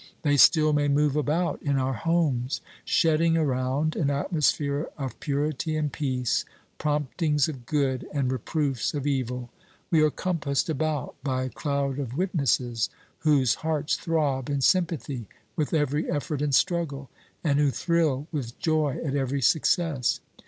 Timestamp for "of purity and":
4.97-5.93